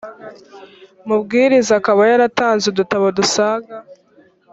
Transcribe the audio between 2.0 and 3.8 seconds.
yaratanze udutabo dusaga